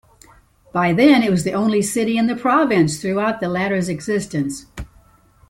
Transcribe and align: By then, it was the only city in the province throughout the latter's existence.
By 0.73 0.93
then, 0.93 1.21
it 1.21 1.29
was 1.29 1.43
the 1.43 1.53
only 1.53 1.83
city 1.83 2.17
in 2.17 2.25
the 2.25 2.35
province 2.35 2.99
throughout 2.99 3.39
the 3.39 3.47
latter's 3.47 3.87
existence. 3.87 4.65